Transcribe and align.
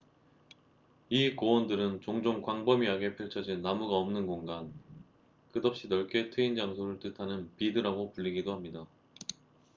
"이 1.09 1.35
고원들은 1.35 2.01
종종 2.01 2.41
광범위하게 2.41 3.15
펼쳐진 3.17 3.61
나무가 3.61 3.97
없는 3.97 4.25
공간 4.25 4.73
끝없이 5.51 5.89
넓게 5.89 6.31
트인 6.31 6.55
장소를 6.55 6.99
뜻하는 6.99 7.55
"비드""라고 7.57 8.11
불리기도 8.13 8.51
합니다. 8.51 8.87